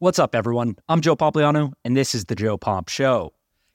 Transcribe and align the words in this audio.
What's 0.00 0.20
up, 0.20 0.36
everyone? 0.36 0.76
I'm 0.88 1.00
Joe 1.00 1.16
Pompliano, 1.16 1.72
and 1.84 1.96
this 1.96 2.14
is 2.14 2.26
the 2.26 2.36
Joe 2.36 2.56
Pomp 2.56 2.88
Show. 2.88 3.32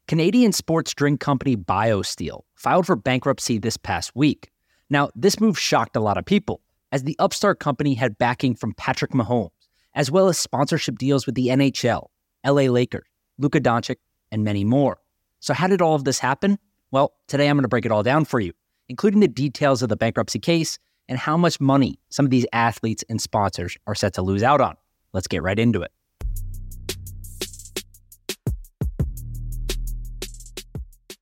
Canadian 0.08 0.54
sports 0.54 0.94
drink 0.94 1.20
company 1.20 1.58
BioSteel 1.58 2.44
filed 2.56 2.86
for 2.86 2.96
bankruptcy 2.96 3.58
this 3.58 3.76
past 3.76 4.16
week. 4.16 4.50
Now, 4.90 5.10
this 5.16 5.42
move 5.42 5.60
shocked 5.60 5.98
a 5.98 6.00
lot 6.00 6.18
of 6.18 6.24
people, 6.24 6.62
as 6.94 7.04
the 7.04 7.18
upstart 7.20 7.60
company 7.60 7.94
had 7.94 8.18
backing 8.18 8.56
from 8.56 8.74
Patrick 8.76 9.12
Mahomes, 9.12 9.50
as 9.96 10.10
well 10.10 10.30
as 10.30 10.38
sponsorship 10.38 10.98
deals 10.98 11.26
with 11.26 11.36
the 11.36 11.48
NHL, 11.48 12.08
LA 12.46 12.72
Lakers, 12.72 13.04
Luka 13.38 13.60
Doncic, 13.60 13.98
and 14.32 14.46
many 14.46 14.64
more. 14.64 15.00
So, 15.42 15.54
how 15.54 15.68
did 15.68 15.82
all 15.82 15.96
of 15.96 16.06
this 16.06 16.20
happen? 16.20 16.58
Well, 16.90 17.12
today 17.28 17.50
I'm 17.50 17.58
going 17.58 17.64
to 17.64 17.68
break 17.68 17.86
it 17.86 17.92
all 17.92 18.02
down 18.02 18.24
for 18.24 18.40
you, 18.40 18.54
including 18.88 19.20
the 19.20 19.28
details 19.28 19.82
of 19.82 19.90
the 19.90 19.98
bankruptcy 19.98 20.40
case 20.40 20.80
and 21.10 21.20
how 21.20 21.36
much 21.36 21.60
money 21.60 22.00
some 22.08 22.24
of 22.26 22.32
these 22.32 22.46
athletes 22.54 23.04
and 23.10 23.22
sponsors 23.22 23.78
are 23.88 23.96
set 23.96 24.14
to 24.14 24.22
lose 24.22 24.42
out 24.42 24.62
on. 24.62 24.78
Let's 25.12 25.28
get 25.28 25.44
right 25.44 25.60
into 25.60 25.82
it. 25.82 25.92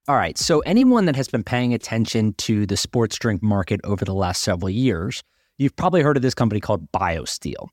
All 0.08 0.16
right. 0.16 0.38
So, 0.38 0.60
anyone 0.62 1.06
that 1.06 1.16
has 1.16 1.28
been 1.28 1.44
paying 1.44 1.74
attention 1.74 2.34
to 2.40 2.66
the 2.66 2.76
sports 2.76 3.18
drink 3.20 3.44
market 3.44 3.80
over 3.84 4.04
the 4.04 4.16
last 4.16 4.42
several 4.42 4.70
years, 4.70 5.24
you've 5.58 5.76
probably 5.76 6.02
heard 6.02 6.18
of 6.18 6.24
this 6.24 6.34
company 6.34 6.60
called 6.60 6.92
BioSteel. 6.92 7.68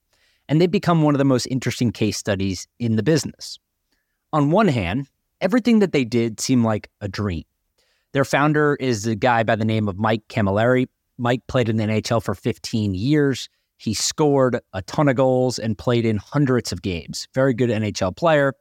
And 0.49 0.61
they've 0.61 0.71
become 0.71 1.03
one 1.03 1.15
of 1.15 1.19
the 1.19 1.25
most 1.25 1.47
interesting 1.47 1.91
case 1.91 2.19
studies 2.19 2.67
in 2.79 2.97
the 2.97 3.03
business. 3.03 3.59
On 4.33 4.51
one 4.51 4.69
hand, 4.69 5.09
everything 5.41 5.79
that 5.79 5.93
they 5.93 6.05
did 6.05 6.39
seemed 6.39 6.65
like 6.65 6.91
a 7.01 7.09
dream. 7.09 7.45
Their 8.13 8.25
founder 8.25 8.77
is 8.79 9.07
a 9.07 9.15
guy 9.15 9.43
by 9.43 9.57
the 9.57 9.65
name 9.65 9.89
of 9.89 9.99
Mike 9.99 10.23
Cammalleri. 10.29 10.87
Mike 11.17 11.47
played 11.47 11.69
in 11.69 11.77
the 11.77 11.85
NHL 11.85 12.23
for 12.23 12.35
15 12.35 12.95
years. 12.95 13.49
He 13.79 13.95
scored 13.95 14.61
a 14.73 14.83
ton 14.83 15.09
of 15.09 15.17
goals 15.17 15.59
and 15.59 15.79
played 15.79 16.05
in 16.05 16.17
hundreds 16.17 16.73
of 16.73 16.83
games. 16.83 17.29
Very 17.35 17.55
good 17.55 17.71
NHL 17.71 18.17
player. 18.17 18.55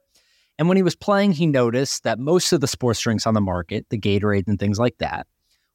And 0.57 0.67
when 0.67 0.77
he 0.77 0.83
was 0.83 0.95
playing, 0.95 1.33
he 1.33 1.45
noticed 1.45 2.03
that 2.03 2.19
most 2.19 2.51
of 2.51 2.61
the 2.61 2.67
sports 2.67 2.99
drinks 2.99 3.27
on 3.27 3.33
the 3.33 3.41
market, 3.41 3.85
the 3.89 3.99
Gatorade 3.99 4.47
and 4.47 4.59
things 4.59 4.79
like 4.79 4.97
that, 4.97 5.27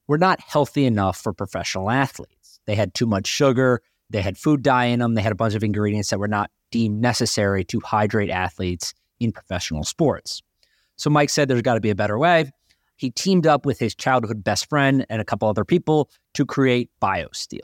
were 0.09 0.19
not 0.19 0.41
healthy 0.41 0.85
enough 0.85 1.19
for 1.19 1.33
professional 1.33 1.91
athletes. 1.91 2.61
They 2.67 2.75
had 2.75 2.95
too 2.95 3.07
much 3.07 3.27
sugar, 3.27 3.81
they 4.11 4.23
had 4.23 4.37
food 4.37 4.63
dye 4.63 4.87
in 4.87 4.99
them, 4.99 5.15
they 5.15 5.23
had 5.23 5.33
a 5.33 5.37
bunch 5.37 5.55
of 5.55 5.63
ingredients 5.63 6.11
that 6.11 6.19
were 6.19 6.29
not 6.29 6.51
deemed 6.71 7.01
necessary 7.01 7.65
to 7.65 7.81
hydrate 7.81 8.31
athletes 8.31 8.95
in 9.21 9.33
professional 9.33 9.85
sports. 9.85 10.43
So 10.97 11.11
Mike 11.11 11.31
said 11.31 11.49
there's 11.49 11.63
got 11.63 11.75
to 11.75 11.81
be 11.81 11.91
a 11.91 11.95
better 11.95 12.19
way. 12.19 12.51
He 12.97 13.11
teamed 13.11 13.47
up 13.47 13.65
with 13.67 13.79
his 13.79 13.95
childhood 13.95 14.45
best 14.45 14.69
friend 14.69 15.07
and 15.09 15.21
a 15.21 15.25
couple 15.25 15.49
other 15.49 15.65
people 15.65 16.11
to 16.35 16.47
create 16.47 16.91
BioSteel. 17.01 17.61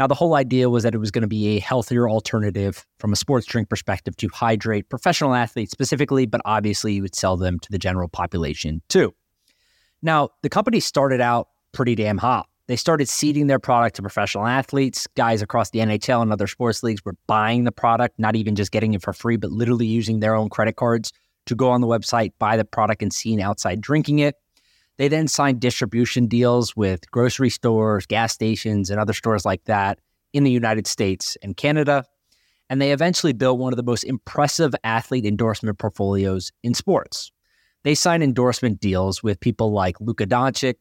Now, 0.00 0.06
the 0.06 0.14
whole 0.14 0.34
idea 0.34 0.70
was 0.70 0.84
that 0.84 0.94
it 0.94 0.98
was 0.98 1.10
going 1.10 1.24
to 1.24 1.28
be 1.28 1.58
a 1.58 1.60
healthier 1.60 2.08
alternative 2.08 2.86
from 2.98 3.12
a 3.12 3.16
sports 3.16 3.44
drink 3.44 3.68
perspective 3.68 4.16
to 4.16 4.30
hydrate 4.32 4.88
professional 4.88 5.34
athletes 5.34 5.72
specifically, 5.72 6.24
but 6.24 6.40
obviously 6.46 6.94
you 6.94 7.02
would 7.02 7.14
sell 7.14 7.36
them 7.36 7.58
to 7.58 7.70
the 7.70 7.78
general 7.78 8.08
population 8.08 8.80
too. 8.88 9.14
Now, 10.00 10.30
the 10.40 10.48
company 10.48 10.80
started 10.80 11.20
out 11.20 11.48
pretty 11.72 11.96
damn 11.96 12.16
hot. 12.16 12.48
They 12.66 12.76
started 12.76 13.10
seeding 13.10 13.46
their 13.46 13.58
product 13.58 13.96
to 13.96 14.02
professional 14.02 14.46
athletes. 14.46 15.06
Guys 15.18 15.42
across 15.42 15.68
the 15.68 15.80
NHL 15.80 16.22
and 16.22 16.32
other 16.32 16.46
sports 16.46 16.82
leagues 16.82 17.04
were 17.04 17.16
buying 17.26 17.64
the 17.64 17.72
product, 17.72 18.18
not 18.18 18.36
even 18.36 18.54
just 18.54 18.72
getting 18.72 18.94
it 18.94 19.02
for 19.02 19.12
free, 19.12 19.36
but 19.36 19.52
literally 19.52 19.84
using 19.84 20.20
their 20.20 20.34
own 20.34 20.48
credit 20.48 20.76
cards 20.76 21.12
to 21.44 21.54
go 21.54 21.68
on 21.68 21.82
the 21.82 21.86
website, 21.86 22.32
buy 22.38 22.56
the 22.56 22.64
product, 22.64 23.02
and 23.02 23.12
seen 23.12 23.38
outside 23.38 23.82
drinking 23.82 24.20
it. 24.20 24.36
They 25.00 25.08
then 25.08 25.28
signed 25.28 25.60
distribution 25.60 26.26
deals 26.26 26.76
with 26.76 27.10
grocery 27.10 27.48
stores, 27.48 28.04
gas 28.04 28.34
stations, 28.34 28.90
and 28.90 29.00
other 29.00 29.14
stores 29.14 29.46
like 29.46 29.64
that 29.64 29.98
in 30.34 30.44
the 30.44 30.50
United 30.50 30.86
States 30.86 31.38
and 31.42 31.56
Canada. 31.56 32.04
And 32.68 32.82
they 32.82 32.92
eventually 32.92 33.32
built 33.32 33.58
one 33.58 33.72
of 33.72 33.78
the 33.78 33.82
most 33.82 34.04
impressive 34.04 34.74
athlete 34.84 35.24
endorsement 35.24 35.78
portfolios 35.78 36.52
in 36.62 36.74
sports. 36.74 37.32
They 37.82 37.94
signed 37.94 38.22
endorsement 38.22 38.78
deals 38.78 39.22
with 39.22 39.40
people 39.40 39.72
like 39.72 39.98
Luka 40.02 40.26
Doncic, 40.26 40.74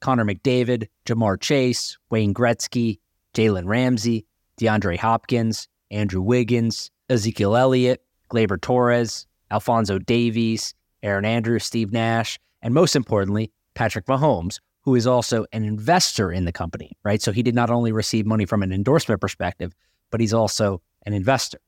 Connor 0.00 0.24
McDavid, 0.24 0.88
Ja'Marr 1.04 1.38
Chase, 1.38 1.98
Wayne 2.08 2.32
Gretzky, 2.32 3.00
Jalen 3.34 3.66
Ramsey, 3.66 4.24
DeAndre 4.58 4.96
Hopkins, 4.96 5.68
Andrew 5.90 6.22
Wiggins, 6.22 6.90
Ezekiel 7.10 7.54
Elliott, 7.54 8.02
Gleyber 8.30 8.58
Torres, 8.58 9.26
Alfonso 9.50 9.98
Davies, 9.98 10.72
Auston 11.04 11.20
Matthews, 11.20 11.64
Steve 11.64 11.92
Nash, 11.92 12.40
and 12.62 12.72
most 12.72 12.96
importantly, 12.96 13.52
Patrick 13.78 14.06
Mahomes, 14.06 14.58
who 14.82 14.96
is 14.96 15.06
also 15.06 15.46
an 15.52 15.62
investor 15.62 16.32
in 16.32 16.46
the 16.46 16.50
company, 16.50 16.90
right? 17.04 17.22
So 17.22 17.30
he 17.30 17.44
did 17.44 17.54
not 17.54 17.70
only 17.70 17.92
receive 17.92 18.26
money 18.26 18.44
from 18.44 18.64
an 18.64 18.72
endorsement 18.72 19.20
perspective, 19.20 19.72
but 20.10 20.18
he's 20.18 20.34
also 20.34 20.82
an 21.06 21.12
investor. 21.12 21.60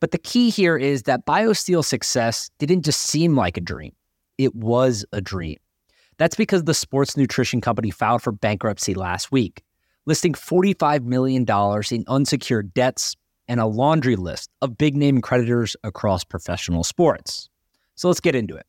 But 0.00 0.10
the 0.10 0.18
key 0.18 0.50
here 0.50 0.76
is 0.76 1.04
that 1.04 1.24
BioSteel's 1.24 1.86
success 1.86 2.50
didn't 2.58 2.84
just 2.84 3.02
seem 3.02 3.36
like 3.36 3.56
a 3.56 3.60
dream, 3.60 3.92
it 4.36 4.52
was 4.56 5.06
a 5.12 5.20
dream. 5.20 5.58
That's 6.18 6.34
because 6.34 6.64
the 6.64 6.74
sports 6.74 7.16
nutrition 7.16 7.60
company 7.60 7.92
filed 7.92 8.22
for 8.22 8.32
bankruptcy 8.32 8.94
last 8.94 9.30
week, 9.30 9.62
listing 10.06 10.32
$45 10.32 11.04
million 11.04 11.46
in 11.92 12.04
unsecured 12.08 12.74
debts 12.74 13.14
and 13.46 13.60
a 13.60 13.66
laundry 13.66 14.16
list 14.16 14.50
of 14.60 14.76
big 14.76 14.96
name 14.96 15.20
creditors 15.20 15.76
across 15.84 16.24
professional 16.24 16.82
sports. 16.82 17.48
So 17.94 18.08
let's 18.08 18.18
get 18.18 18.34
into 18.34 18.56
it. 18.56 18.66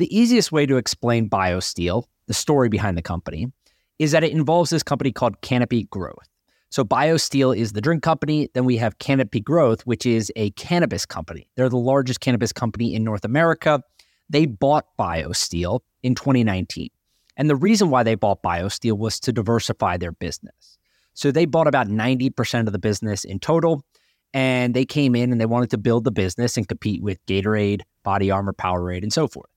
The 0.00 0.18
easiest 0.18 0.50
way 0.50 0.64
to 0.64 0.78
explain 0.78 1.28
BioSteel, 1.28 2.04
the 2.26 2.32
story 2.32 2.70
behind 2.70 2.96
the 2.96 3.02
company, 3.02 3.52
is 3.98 4.12
that 4.12 4.24
it 4.24 4.32
involves 4.32 4.70
this 4.70 4.82
company 4.82 5.12
called 5.12 5.38
Canopy 5.42 5.82
Growth. 5.90 6.26
So 6.70 6.86
BioSteel 6.86 7.54
is 7.54 7.74
the 7.74 7.82
drink 7.82 8.02
company. 8.02 8.48
Then 8.54 8.64
we 8.64 8.78
have 8.78 8.98
Canopy 8.98 9.40
Growth, 9.40 9.82
which 9.82 10.06
is 10.06 10.32
a 10.36 10.52
cannabis 10.52 11.04
company. 11.04 11.50
They're 11.54 11.68
the 11.68 11.76
largest 11.76 12.20
cannabis 12.20 12.50
company 12.50 12.94
in 12.94 13.04
North 13.04 13.26
America. 13.26 13.82
They 14.30 14.46
bought 14.46 14.86
BioSteel 14.98 15.80
in 16.02 16.14
2019. 16.14 16.88
And 17.36 17.50
the 17.50 17.56
reason 17.56 17.90
why 17.90 18.02
they 18.02 18.14
bought 18.14 18.42
BioSteel 18.42 18.96
was 18.96 19.20
to 19.20 19.34
diversify 19.34 19.98
their 19.98 20.12
business. 20.12 20.78
So 21.12 21.30
they 21.30 21.44
bought 21.44 21.66
about 21.66 21.88
90% 21.88 22.66
of 22.66 22.72
the 22.72 22.78
business 22.78 23.24
in 23.26 23.38
total. 23.38 23.84
And 24.32 24.72
they 24.72 24.86
came 24.86 25.14
in 25.14 25.30
and 25.30 25.38
they 25.38 25.44
wanted 25.44 25.68
to 25.72 25.78
build 25.78 26.04
the 26.04 26.10
business 26.10 26.56
and 26.56 26.66
compete 26.66 27.02
with 27.02 27.18
Gatorade, 27.26 27.82
Body 28.02 28.30
Armor, 28.30 28.54
Powerade, 28.54 29.02
and 29.02 29.12
so 29.12 29.28
forth. 29.28 29.50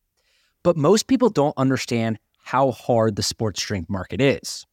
But 0.63 0.77
most 0.77 1.07
people 1.07 1.29
don't 1.29 1.57
understand 1.57 2.17
how 2.43 2.71
hard 2.71 3.15
the 3.15 3.23
sports 3.23 3.61
drink 3.61 3.89
market 3.89 4.21
is. 4.21 4.65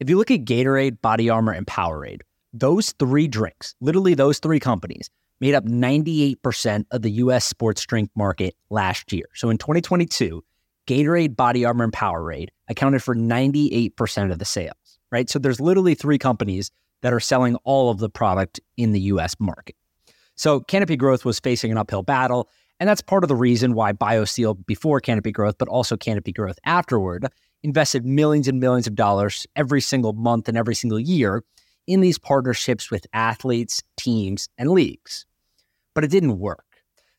If 0.00 0.10
you 0.10 0.16
look 0.16 0.30
at 0.30 0.44
Gatorade, 0.44 1.00
Body 1.00 1.30
Armor, 1.30 1.52
and 1.52 1.66
Powerade, 1.66 2.22
those 2.52 2.92
three 2.98 3.28
drinks, 3.28 3.74
literally 3.80 4.14
those 4.14 4.38
three 4.38 4.60
companies, 4.60 5.10
made 5.40 5.54
up 5.54 5.64
98% 5.64 6.84
of 6.90 7.02
the 7.02 7.10
US 7.12 7.44
sports 7.44 7.84
drink 7.84 8.10
market 8.14 8.54
last 8.70 9.12
year. 9.12 9.26
So 9.34 9.50
in 9.50 9.58
2022, 9.58 10.42
Gatorade, 10.86 11.36
Body 11.36 11.64
Armor, 11.64 11.84
and 11.84 11.92
Powerade 11.92 12.48
accounted 12.68 13.02
for 13.02 13.14
98% 13.14 14.32
of 14.32 14.38
the 14.38 14.44
sales, 14.44 14.98
right? 15.10 15.28
So 15.28 15.38
there's 15.38 15.60
literally 15.60 15.94
three 15.94 16.18
companies 16.18 16.70
that 17.02 17.12
are 17.12 17.20
selling 17.20 17.56
all 17.64 17.90
of 17.90 17.98
the 17.98 18.08
product 18.08 18.60
in 18.76 18.92
the 18.92 19.00
US 19.00 19.34
market. 19.38 19.76
So 20.36 20.60
Canopy 20.60 20.96
Growth 20.96 21.24
was 21.24 21.38
facing 21.38 21.70
an 21.70 21.78
uphill 21.78 22.02
battle. 22.02 22.48
And 22.80 22.88
that's 22.88 23.00
part 23.00 23.24
of 23.24 23.28
the 23.28 23.36
reason 23.36 23.74
why 23.74 23.92
BioSteel 23.92 24.66
before 24.66 25.00
Canopy 25.00 25.32
Growth, 25.32 25.56
but 25.58 25.68
also 25.68 25.96
Canopy 25.96 26.32
Growth 26.32 26.58
afterward, 26.64 27.26
invested 27.62 28.04
millions 28.04 28.48
and 28.48 28.60
millions 28.60 28.86
of 28.86 28.94
dollars 28.94 29.46
every 29.56 29.80
single 29.80 30.12
month 30.12 30.48
and 30.48 30.58
every 30.58 30.74
single 30.74 30.98
year 30.98 31.44
in 31.86 32.00
these 32.00 32.18
partnerships 32.18 32.90
with 32.90 33.06
athletes, 33.12 33.82
teams, 33.96 34.48
and 34.58 34.70
leagues. 34.70 35.26
But 35.94 36.04
it 36.04 36.10
didn't 36.10 36.38
work. 36.38 36.64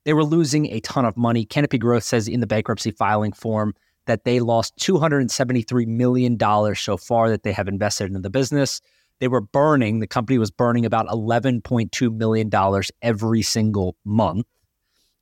They 0.03 0.13
were 0.13 0.23
losing 0.23 0.67
a 0.67 0.81
ton 0.81 1.05
of 1.05 1.17
money. 1.17 1.45
Canopy 1.45 1.77
Growth 1.77 2.03
says 2.03 2.27
in 2.27 2.39
the 2.39 2.47
bankruptcy 2.47 2.91
filing 2.91 3.31
form 3.31 3.73
that 4.05 4.23
they 4.23 4.39
lost 4.39 4.77
$273 4.77 5.87
million 5.87 6.37
so 6.75 6.97
far 6.97 7.29
that 7.29 7.43
they 7.43 7.51
have 7.51 7.67
invested 7.67 8.13
in 8.13 8.21
the 8.21 8.29
business. 8.29 8.81
They 9.19 9.27
were 9.27 9.41
burning, 9.41 9.99
the 9.99 10.07
company 10.07 10.37
was 10.37 10.51
burning 10.51 10.85
about 10.85 11.07
$11.2 11.07 12.15
million 12.15 12.83
every 13.01 13.41
single 13.41 13.95
month. 14.03 14.45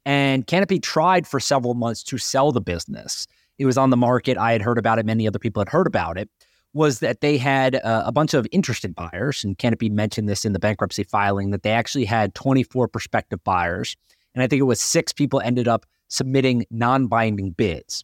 And 0.06 0.46
Canopy 0.48 0.80
tried 0.80 1.26
for 1.26 1.40
several 1.40 1.74
months 1.74 2.04
to 2.04 2.18
sell 2.18 2.52
the 2.52 2.62
business. 2.62 3.28
It 3.58 3.66
was 3.66 3.78
on 3.78 3.90
the 3.90 3.98
market. 3.98 4.38
I 4.38 4.52
had 4.52 4.62
heard 4.62 4.78
about 4.78 5.00
it. 5.00 5.06
Many 5.06 5.28
other 5.28 5.40
people 5.40 5.62
had 5.62 5.70
heard 5.70 5.88
about 5.88 6.18
it. 6.18 6.30
Was 6.74 7.00
that 7.00 7.22
they 7.22 7.38
had 7.38 7.76
uh, 7.76 8.04
a 8.06 8.12
bunch 8.12 8.34
of 8.34 8.48
interested 8.52 8.96
buyers, 8.96 9.44
and 9.44 9.58
Canopy 9.58 9.90
mentioned 9.90 10.28
this 10.28 10.44
in 10.44 10.54
the 10.54 10.60
bankruptcy 10.60 11.04
filing 11.04 11.52
that 11.52 11.62
they 11.62 11.70
actually 11.70 12.06
had 12.06 12.34
24 12.34 12.88
prospective 12.88 13.44
buyers. 13.44 13.96
And 14.34 14.42
I 14.42 14.48
think 14.48 14.60
it 14.60 14.64
was 14.64 14.82
six 14.82 15.14
people 15.14 15.40
ended 15.42 15.68
up 15.68 15.86
submitting 16.08 16.66
non 16.72 17.06
binding 17.06 17.52
bids. 17.52 18.04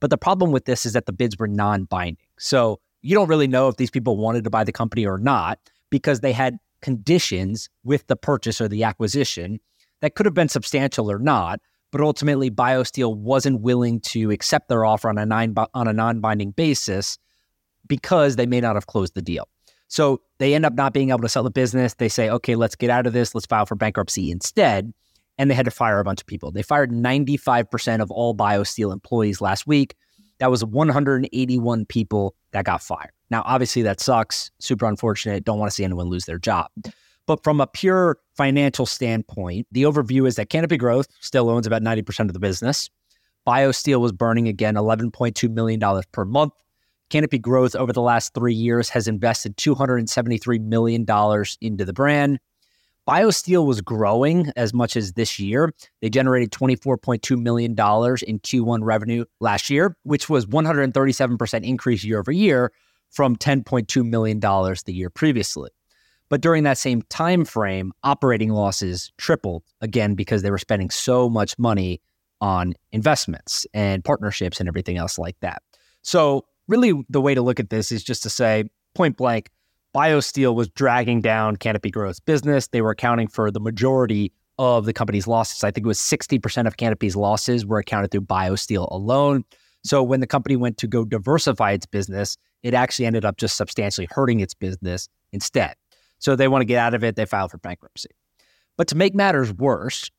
But 0.00 0.10
the 0.10 0.18
problem 0.18 0.50
with 0.50 0.64
this 0.64 0.84
is 0.84 0.94
that 0.94 1.06
the 1.06 1.12
bids 1.12 1.38
were 1.38 1.46
non 1.46 1.84
binding. 1.84 2.26
So 2.38 2.80
you 3.02 3.14
don't 3.14 3.28
really 3.28 3.46
know 3.46 3.68
if 3.68 3.76
these 3.76 3.90
people 3.90 4.16
wanted 4.16 4.42
to 4.44 4.50
buy 4.50 4.64
the 4.64 4.72
company 4.72 5.06
or 5.06 5.18
not 5.18 5.58
because 5.90 6.20
they 6.20 6.32
had 6.32 6.58
conditions 6.82 7.68
with 7.84 8.06
the 8.06 8.16
purchase 8.16 8.60
or 8.60 8.68
the 8.68 8.84
acquisition 8.84 9.60
that 10.00 10.14
could 10.14 10.26
have 10.26 10.34
been 10.34 10.48
substantial 10.48 11.10
or 11.10 11.18
not, 11.18 11.60
but 11.90 12.00
ultimately 12.00 12.50
BioSteel 12.50 13.16
wasn't 13.16 13.60
willing 13.60 14.00
to 14.00 14.30
accept 14.30 14.68
their 14.68 14.84
offer 14.84 15.08
on 15.08 15.18
a 15.18 15.26
nine 15.26 15.54
on 15.74 15.88
a 15.88 15.92
non-binding 15.92 16.52
basis 16.52 17.18
because 17.86 18.36
they 18.36 18.46
may 18.46 18.60
not 18.60 18.76
have 18.76 18.86
closed 18.86 19.14
the 19.14 19.22
deal. 19.22 19.48
So 19.88 20.20
they 20.38 20.54
end 20.54 20.66
up 20.66 20.74
not 20.74 20.92
being 20.92 21.10
able 21.10 21.20
to 21.20 21.28
sell 21.28 21.42
the 21.42 21.50
business. 21.50 21.94
They 21.94 22.10
say, 22.10 22.28
"Okay, 22.28 22.56
let's 22.56 22.76
get 22.76 22.90
out 22.90 23.06
of 23.06 23.14
this. 23.14 23.34
Let's 23.34 23.46
file 23.46 23.66
for 23.66 23.74
bankruptcy 23.74 24.30
instead." 24.30 24.92
and 25.38 25.50
they 25.50 25.54
had 25.54 25.64
to 25.64 25.70
fire 25.70 26.00
a 26.00 26.04
bunch 26.04 26.20
of 26.20 26.26
people. 26.26 26.50
They 26.50 26.62
fired 26.62 26.90
95% 26.90 28.02
of 28.02 28.10
all 28.10 28.34
BioSteel 28.34 28.92
employees 28.92 29.40
last 29.40 29.66
week. 29.66 29.94
That 30.40 30.50
was 30.50 30.64
181 30.64 31.86
people 31.86 32.34
that 32.52 32.64
got 32.64 32.82
fired. 32.82 33.12
Now, 33.30 33.42
obviously, 33.46 33.82
that 33.82 34.00
sucks. 34.00 34.50
Super 34.58 34.86
unfortunate. 34.86 35.44
Don't 35.44 35.58
want 35.58 35.70
to 35.70 35.74
see 35.74 35.84
anyone 35.84 36.08
lose 36.08 36.26
their 36.26 36.38
job. 36.38 36.70
But 37.28 37.44
from 37.44 37.60
a 37.60 37.66
pure 37.66 38.16
financial 38.38 38.86
standpoint, 38.86 39.66
the 39.70 39.82
overview 39.82 40.26
is 40.26 40.36
that 40.36 40.48
Canopy 40.48 40.78
Growth 40.78 41.08
still 41.20 41.50
owns 41.50 41.66
about 41.66 41.82
90% 41.82 42.20
of 42.20 42.32
the 42.32 42.38
business. 42.38 42.88
BioSteel 43.46 44.00
was 44.00 44.12
burning 44.12 44.48
again 44.48 44.76
$11.2 44.76 45.50
million 45.50 46.02
per 46.10 46.24
month. 46.24 46.54
Canopy 47.10 47.38
Growth 47.38 47.76
over 47.76 47.92
the 47.92 48.00
last 48.00 48.32
three 48.32 48.54
years 48.54 48.88
has 48.88 49.06
invested 49.06 49.58
$273 49.58 50.60
million 50.62 51.06
into 51.60 51.84
the 51.84 51.92
brand. 51.92 52.38
BioSteel 53.06 53.66
was 53.66 53.82
growing 53.82 54.50
as 54.56 54.72
much 54.72 54.96
as 54.96 55.12
this 55.12 55.38
year. 55.38 55.74
They 56.00 56.08
generated 56.08 56.50
$24.2 56.50 57.38
million 57.38 57.72
in 57.72 57.76
Q1 57.76 58.78
revenue 58.80 59.26
last 59.40 59.68
year, 59.68 59.94
which 60.04 60.30
was 60.30 60.46
137% 60.46 61.62
increase 61.62 62.04
year 62.04 62.20
over 62.20 62.32
year 62.32 62.72
from 63.10 63.36
$10.2 63.36 64.02
million 64.02 64.40
the 64.40 64.94
year 64.94 65.10
previously. 65.10 65.68
But 66.28 66.40
during 66.40 66.64
that 66.64 66.78
same 66.78 67.02
time 67.02 67.44
frame, 67.44 67.92
operating 68.04 68.50
losses 68.50 69.12
tripled 69.16 69.62
again 69.80 70.14
because 70.14 70.42
they 70.42 70.50
were 70.50 70.58
spending 70.58 70.90
so 70.90 71.28
much 71.28 71.58
money 71.58 72.00
on 72.40 72.74
investments 72.92 73.66
and 73.74 74.04
partnerships 74.04 74.60
and 74.60 74.68
everything 74.68 74.96
else 74.96 75.18
like 75.18 75.36
that. 75.40 75.62
So, 76.02 76.44
really, 76.68 76.92
the 77.08 77.20
way 77.20 77.34
to 77.34 77.42
look 77.42 77.58
at 77.58 77.70
this 77.70 77.90
is 77.90 78.04
just 78.04 78.22
to 78.22 78.30
say 78.30 78.64
point 78.94 79.16
blank, 79.16 79.50
BioSteel 79.94 80.54
was 80.54 80.68
dragging 80.68 81.20
down 81.20 81.56
Canopy 81.56 81.90
Growth's 81.90 82.20
business. 82.20 82.68
They 82.68 82.82
were 82.82 82.90
accounting 82.90 83.28
for 83.28 83.50
the 83.50 83.60
majority 83.60 84.32
of 84.58 84.84
the 84.84 84.92
company's 84.92 85.26
losses. 85.26 85.64
I 85.64 85.70
think 85.70 85.86
it 85.86 85.88
was 85.88 85.98
60% 85.98 86.66
of 86.66 86.76
Canopy's 86.76 87.16
losses 87.16 87.64
were 87.64 87.78
accounted 87.78 88.10
through 88.10 88.22
BioSteel 88.22 88.90
alone. 88.90 89.44
So 89.84 90.02
when 90.02 90.20
the 90.20 90.26
company 90.26 90.56
went 90.56 90.76
to 90.78 90.86
go 90.86 91.04
diversify 91.04 91.72
its 91.72 91.86
business, 91.86 92.36
it 92.62 92.74
actually 92.74 93.06
ended 93.06 93.24
up 93.24 93.36
just 93.36 93.56
substantially 93.56 94.08
hurting 94.10 94.40
its 94.40 94.54
business 94.54 95.08
instead. 95.32 95.74
So 96.18 96.36
they 96.36 96.48
want 96.48 96.62
to 96.62 96.66
get 96.66 96.78
out 96.78 96.94
of 96.94 97.04
it. 97.04 97.16
They 97.16 97.26
file 97.26 97.48
for 97.48 97.58
bankruptcy. 97.58 98.10
But 98.76 98.88
to 98.88 98.96
make 98.96 99.14
matters 99.14 99.52
worse, 99.52 100.10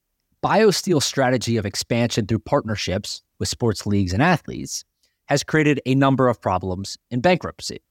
BioSteel's 0.43 1.05
strategy 1.05 1.57
of 1.57 1.65
expansion 1.65 2.25
through 2.25 2.39
partnerships 2.39 3.21
with 3.39 3.49
sports 3.49 3.85
leagues 3.85 4.13
and 4.13 4.23
athletes 4.23 4.85
has 5.27 5.43
created 5.43 5.81
a 5.85 5.95
number 5.95 6.27
of 6.27 6.41
problems 6.41 6.97
in 7.11 7.21
bankruptcy. 7.21 7.81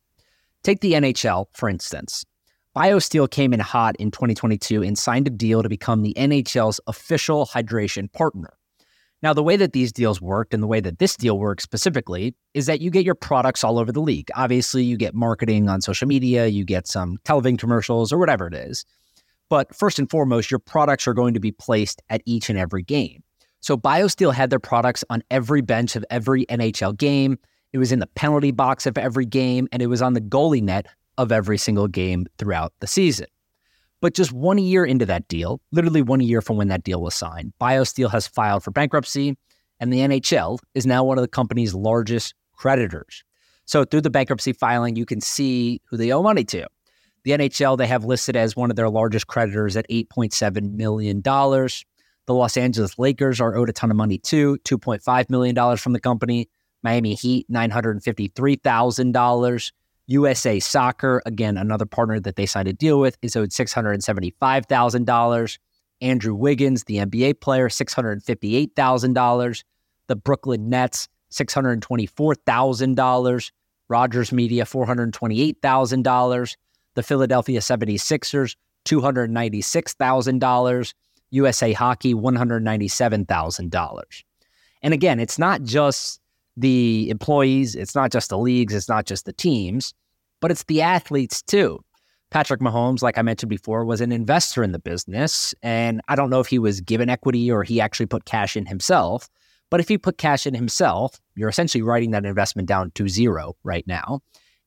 Take 0.63 0.81
the 0.81 0.95
NHL, 0.95 1.47
for 1.53 1.69
instance. 1.69 2.25
BioSteel 2.77 3.31
came 3.31 3.53
in 3.53 3.61
hot 3.61 3.97
in 3.97 4.11
2022 4.11 4.83
and 4.83 4.99
signed 4.99 5.27
a 5.27 5.31
deal 5.31 5.63
to 5.63 5.69
become 5.69 6.03
the 6.03 6.15
NHL's 6.15 6.81
official 6.87 7.47
hydration 7.47 8.13
partner. 8.13 8.59
Now, 9.21 9.33
the 9.33 9.43
way 9.43 9.57
that 9.57 9.73
these 9.73 9.93
deals 9.93 10.21
worked 10.21 10.55
and 10.55 10.63
the 10.63 10.69
way 10.69 10.79
that 10.81 11.01
this 11.01 11.17
deal 11.17 11.39
works 11.39 11.65
specifically 11.65 12.37
is 12.55 12.67
that 12.67 12.81
you 12.81 12.91
get 12.91 13.05
your 13.05 13.17
products 13.17 13.65
all 13.65 13.79
over 13.79 13.91
the 13.91 14.01
league. 14.01 14.29
Obviously, 14.37 14.85
you 14.85 14.97
get 14.97 15.15
marketing 15.15 15.69
on 15.69 15.81
social 15.81 16.07
media, 16.07 16.47
you 16.47 16.65
get 16.65 16.87
some 16.87 17.19
television 17.25 17.57
commercials 17.57 18.13
or 18.13 18.19
whatever 18.19 18.47
it 18.47 18.55
is. 18.55 18.85
But 19.51 19.75
first 19.75 19.99
and 19.99 20.09
foremost, 20.09 20.51
your 20.51 20.61
products 20.61 21.09
are 21.09 21.15
going 21.15 21.35
to 21.35 21.41
be 21.41 21.51
placed 21.51 22.01
at 22.11 22.23
each 22.27 22.49
and 22.49 22.59
every 22.59 22.83
game. 22.83 23.23
So 23.61 23.77
BioSteel 23.77 24.33
had 24.33 24.51
their 24.51 24.61
products 24.61 25.03
on 25.11 25.23
every 25.31 25.63
bench 25.63 25.97
of 25.97 26.05
every 26.11 26.47
NHL 26.47 26.97
game. 26.97 27.39
It 27.73 27.79
was 27.79 27.91
in 27.91 27.99
the 27.99 28.07
penalty 28.07 28.53
box 28.53 28.87
of 28.87 28.97
every 28.97 29.27
game, 29.27 29.69
and 29.73 29.83
it 29.83 29.89
was 29.89 30.01
on 30.01 30.13
the 30.13 30.21
goalie 30.21 30.63
net 30.63 30.87
of 31.17 31.33
every 31.33 31.59
single 31.59 31.89
game 31.89 32.27
throughout 32.39 32.73
the 32.79 32.87
season. 32.87 33.27
But 34.01 34.15
just 34.15 34.33
one 34.33 34.59
year 34.59 34.85
into 34.85 35.05
that 35.07 35.27
deal, 35.29 35.61
literally 35.73 36.03
one 36.03 36.21
year 36.21 36.41
from 36.41 36.57
when 36.57 36.69
that 36.69 36.85
deal 36.85 37.03
was 37.03 37.17
signed, 37.17 37.53
BioSteel 37.61 38.13
has 38.13 38.29
filed 38.29 38.63
for 38.63 38.71
bankruptcy, 38.71 39.37
and 39.81 39.93
the 39.93 39.99
NHL 39.99 40.61
is 40.75 40.87
now 40.87 41.03
one 41.03 41.19
of 41.19 41.23
the 41.23 41.29
company's 41.29 41.75
largest 41.75 42.33
creditors. 42.57 43.25
So 43.65 43.85
through 43.85 44.03
the 44.03 44.11
bankruptcy 44.11 44.53
filing, 44.53 44.95
you 44.97 45.05
can 45.05 45.21
see 45.21 45.81
who 45.91 45.97
they 45.97 46.13
owe 46.13 46.23
money 46.23 46.45
to. 46.45 46.69
The 47.25 47.33
NHL 47.33 47.77
they 47.77 47.89
have 47.89 48.05
listed 48.05 48.37
as 48.37 48.55
one 48.57 48.71
of 48.71 48.77
their 48.77 48.89
largest 48.89 49.27
creditors 49.27 49.77
at 49.77 49.89
$8.7 49.91 50.73
million. 50.73 51.21
The 51.21 52.35
Los 52.35 52.57
Angeles 52.57 52.97
Lakers 52.99 53.41
are 53.41 53.57
owed 53.57 53.69
a 53.69 53.73
ton 53.73 53.91
of 53.91 53.97
money 53.97 54.19
too, 54.19 54.59
$2.5 54.65 55.29
million 55.29 55.77
from 55.77 55.93
the 55.93 56.01
company. 56.01 56.49
Miami 56.83 57.15
Heat, 57.15 57.47
$953,000. 57.51 59.73
USA 60.09 60.59
Soccer, 60.59 61.23
again, 61.27 61.57
another 61.59 61.85
partner 61.85 62.19
that 62.19 62.37
they 62.37 62.47
signed 62.47 62.67
a 62.67 62.73
deal 62.73 62.99
with, 62.99 63.19
is 63.21 63.37
owed 63.37 63.51
$675,000. 63.51 65.59
Andrew 66.01 66.35
Wiggins, 66.35 66.85
the 66.85 66.97
NBA 66.97 67.41
player, 67.41 67.69
$658,000. 67.69 69.65
The 70.07 70.17
Brooklyn 70.17 70.71
Nets, 70.71 71.09
$624,000. 71.31 73.51
Rogers 73.89 74.33
Media, 74.33 74.65
$428,000. 74.65 76.57
The 76.95 77.03
Philadelphia 77.03 77.61
76ers, 77.61 78.57
$296,000. 78.87 80.95
USA 81.31 81.75
Hockey, 81.75 82.15
$197,000. 82.15 84.23
And 84.81 84.95
again, 84.95 85.21
it's 85.21 85.39
not 85.39 85.65
just 85.65 86.23
the 86.59 87.09
employees, 87.09 87.75
it's 87.75 87.95
not 87.95 88.11
just 88.11 88.31
the 88.31 88.39
leagues, 88.39 88.75
it's 88.75 88.89
not 88.89 89.07
just 89.07 89.25
the 89.25 89.33
teams, 89.33 89.95
but 90.41 90.51
it's 90.51 90.65
the 90.65 90.83
athletes 90.83 91.43
too. 91.43 91.81
Patrick 92.31 92.61
Mahomes, 92.61 93.03
like 93.03 93.17
I 93.17 93.23
mentioned 93.23 93.49
before, 93.49 93.85
was 93.85 94.01
an 94.01 94.13
investor 94.13 94.63
in 94.63 94.73
the 94.73 94.79
business. 94.79 95.55
And 95.63 96.03
I 96.09 96.17
don't 96.17 96.31
know 96.31 96.41
if 96.41 96.47
he 96.47 96.59
was 96.59 96.81
given 96.81 97.09
equity 97.09 97.51
or 97.51 97.63
he 97.63 97.81
actually 97.81 98.07
put 98.07 98.27
cash 98.27 98.57
in 98.57 98.67
himself. 98.67 99.29
But 99.71 99.81
if 99.81 99.89
he 99.89 99.97
put 99.99 100.19
cash 100.19 100.47
in 100.47 100.55
himself, 100.55 101.21
you're 101.37 101.49
essentially 101.49 101.83
writing 101.83 102.11
that 102.11 102.27
investment 102.27 102.69
down 102.69 102.91
to 102.93 103.09
zero 103.09 103.57
right 103.65 103.87
now. 103.87 104.21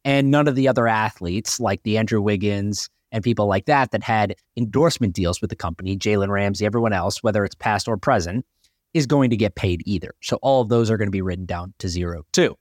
And 0.04 0.32
none 0.32 0.48
of 0.48 0.56
the 0.56 0.68
other 0.68 0.88
athletes, 0.88 1.60
like 1.60 1.84
the 1.84 1.98
Andrew 1.98 2.22
Wiggins 2.22 2.90
and 3.12 3.24
people 3.24 3.46
like 3.48 3.66
that, 3.66 3.92
that 3.92 4.04
had 4.04 4.36
endorsement 4.58 5.14
deals 5.14 5.42
with 5.42 5.50
the 5.50 5.56
company, 5.56 5.98
Jalen 5.98 6.30
Ramsey, 6.30 6.66
everyone 6.66 6.94
else, 6.94 7.22
whether 7.22 7.44
it's 7.44 7.56
past 7.56 7.88
or 7.88 7.98
present, 7.98 8.46
is 8.94 9.06
going 9.06 9.30
to 9.30 9.38
get 9.38 9.56
paid 9.56 9.82
either. 9.86 10.14
So 10.22 10.38
all 10.42 10.62
of 10.62 10.70
those 10.70 10.90
are 10.92 10.98
going 10.98 11.08
to 11.08 11.12
be 11.12 11.22
written 11.22 11.46
down 11.46 11.74
to 11.80 11.88
zero 11.88 12.24
too. 12.34 12.58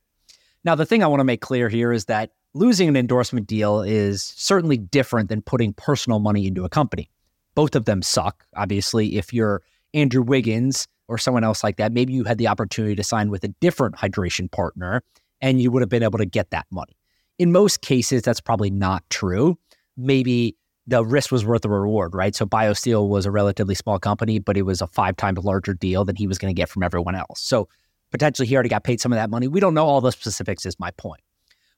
Now, 0.65 0.75
the 0.75 0.87
thing 0.87 1.03
I 1.03 1.07
want 1.07 1.21
to 1.21 1.25
make 1.25 1.41
clear 1.41 1.69
here 1.69 1.93
is 1.93 2.05
that 2.07 2.33
losing 2.55 2.89
an 2.89 2.97
endorsement 2.97 3.47
deal 3.47 3.81
is 3.81 4.23
certainly 4.23 4.77
different 4.77 5.29
than 5.29 5.43
putting 5.43 5.73
personal 5.73 6.19
money 6.19 6.47
into 6.47 6.65
a 6.65 6.69
company. 6.69 7.11
Both 7.55 7.75
of 7.75 7.85
them 7.85 8.03
suck. 8.03 8.45
Obviously, 8.57 9.17
if 9.17 9.33
you're 9.33 9.63
Andrew 9.95 10.23
Wiggins 10.23 10.87
or 11.09 11.19
someone 11.19 11.45
else 11.45 11.65
like 11.65 11.77
that, 11.79 11.93
maybe 11.93 12.13
you 12.13 12.25
had 12.25 12.39
the 12.39 12.49
opportunity 12.49 12.95
to 12.95 13.03
sign 13.03 13.31
with 13.31 13.43
a 13.45 13.49
different 13.61 13.97
hydration 13.97 14.51
partner 14.51 15.03
and 15.41 15.61
you 15.61 15.71
would 15.71 15.83
have 15.83 15.89
been 15.89 16.03
able 16.03 16.19
to 16.19 16.27
get 16.27 16.51
that 16.51 16.67
money. 16.71 16.97
In 17.39 17.53
most 17.53 17.81
cases, 17.81 18.23
that's 18.23 18.41
probably 18.41 18.71
not 18.71 19.03
true. 19.09 19.59
Maybe 19.97 20.57
the 20.87 21.05
risk 21.05 21.31
was 21.31 21.45
worth 21.45 21.63
the 21.63 21.71
reward, 21.71 22.15
right? 22.15 22.35
So 22.35 22.47
BioSteel 22.47 23.09
was 23.09 23.27
a 23.27 23.31
relatively 23.31 23.75
small 23.75 23.99
company, 23.99 24.39
but 24.39 24.57
it 24.57 24.63
was 24.63 24.81
a 24.81 24.87
five 24.87 25.17
times 25.17 25.39
larger 25.45 25.75
deal 25.75 26.05
than 26.05 26.17
he 26.17 26.27
was 26.27 26.39
going 26.39 26.55
to 26.55 26.59
get 26.59 26.69
from 26.69 26.83
everyone 26.83 27.15
else. 27.15 27.41
So 27.41 27.69
potentially 28.11 28.49
he 28.49 28.55
already 28.55 28.69
got 28.69 28.85
paid 28.85 29.01
some 29.01 29.13
of 29.13 29.17
that 29.17 29.31
money. 29.31 29.47
We 29.47 29.61
don't 29.61 29.75
know 29.75 29.87
all 29.87 30.01
the 30.01 30.13
specifics, 30.13 30.67
is 30.67 30.79
my 30.79 30.91
point. 30.93 31.23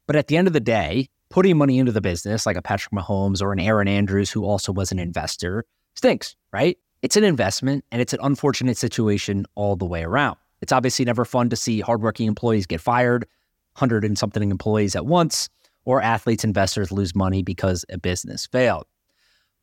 But 0.06 0.16
at 0.16 0.28
the 0.28 0.36
end 0.36 0.46
of 0.46 0.52
the 0.52 0.60
day, 0.60 1.08
putting 1.28 1.56
money 1.56 1.78
into 1.78 1.92
the 1.92 2.00
business, 2.00 2.46
like 2.46 2.56
a 2.56 2.62
Patrick 2.62 2.92
Mahomes 2.92 3.42
or 3.42 3.52
an 3.52 3.58
Auston 3.58 3.84
Matthews, 3.86 4.30
who 4.30 4.44
also 4.44 4.72
was 4.72 4.92
an 4.92 4.98
investor, 4.98 5.64
stinks, 5.94 6.36
right? 6.52 6.78
It's 7.02 7.16
an 7.16 7.24
investment 7.24 7.84
and 7.90 8.00
it's 8.00 8.12
an 8.12 8.20
unfortunate 8.22 8.76
situation 8.76 9.46
all 9.54 9.76
the 9.76 9.84
way 9.84 10.04
around. 10.04 10.36
It's 10.60 10.72
obviously 10.72 11.04
never 11.04 11.24
fun 11.24 11.50
to 11.50 11.56
see 11.56 11.80
hardworking 11.80 12.28
employees 12.28 12.66
get 12.66 12.80
fired, 12.80 13.26
100 13.74 14.04
and 14.04 14.16
something 14.16 14.50
employees 14.50 14.94
at 14.94 15.06
once, 15.06 15.48
or 15.84 16.00
athletes, 16.00 16.44
investors 16.44 16.92
lose 16.92 17.14
money 17.14 17.42
because 17.42 17.84
a 17.88 17.98
business 17.98 18.46
failed. 18.46 18.86